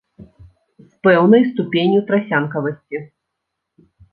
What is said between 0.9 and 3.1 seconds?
З пэўнай ступенню трасянкавасці.